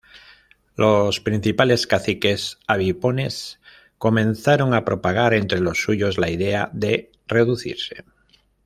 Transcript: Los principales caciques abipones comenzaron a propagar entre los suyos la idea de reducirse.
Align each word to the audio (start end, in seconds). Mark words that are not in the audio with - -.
Los 0.77 1.19
principales 1.19 1.85
caciques 1.85 2.57
abipones 2.65 3.59
comenzaron 3.99 4.73
a 4.73 4.83
propagar 4.83 5.35
entre 5.35 5.59
los 5.59 5.79
suyos 5.79 6.17
la 6.17 6.31
idea 6.31 6.71
de 6.73 7.11
reducirse. 7.27 8.03